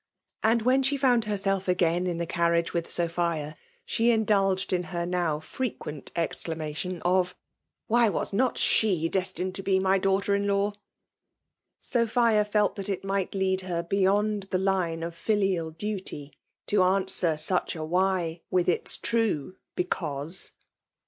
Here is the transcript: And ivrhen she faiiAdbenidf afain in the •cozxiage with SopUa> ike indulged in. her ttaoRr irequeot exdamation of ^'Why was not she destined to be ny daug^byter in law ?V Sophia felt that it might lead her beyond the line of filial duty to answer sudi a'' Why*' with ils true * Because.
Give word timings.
And 0.41 0.63
ivrhen 0.63 0.83
she 0.83 0.97
faiiAdbenidf 0.97 1.61
afain 1.67 2.07
in 2.07 2.17
the 2.17 2.25
•cozxiage 2.25 2.73
with 2.73 2.87
SopUa> 2.87 3.49
ike 3.89 3.99
indulged 3.99 4.73
in. 4.73 4.85
her 4.85 5.05
ttaoRr 5.05 5.43
irequeot 5.77 6.05
exdamation 6.13 7.03
of 7.05 7.35
^'Why 7.87 8.11
was 8.11 8.33
not 8.33 8.57
she 8.57 9.07
destined 9.09 9.53
to 9.53 9.61
be 9.61 9.77
ny 9.77 9.99
daug^byter 9.99 10.35
in 10.35 10.47
law 10.47 10.71
?V 10.71 10.77
Sophia 11.81 12.43
felt 12.43 12.77
that 12.77 12.89
it 12.89 13.03
might 13.03 13.35
lead 13.35 13.61
her 13.61 13.83
beyond 13.83 14.47
the 14.49 14.57
line 14.57 15.03
of 15.03 15.13
filial 15.13 15.69
duty 15.69 16.33
to 16.65 16.81
answer 16.81 17.35
sudi 17.35 17.75
a'' 17.75 17.83
Why*' 17.85 18.41
with 18.49 18.69
ils 18.69 18.97
true 18.97 19.57
* 19.65 19.75
Because. 19.75 20.51